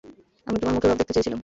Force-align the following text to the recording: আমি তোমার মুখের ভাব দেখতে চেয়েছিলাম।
আমি 0.47 0.57
তোমার 0.59 0.73
মুখের 0.75 0.89
ভাব 0.89 0.97
দেখতে 0.99 1.13
চেয়েছিলাম। 1.15 1.39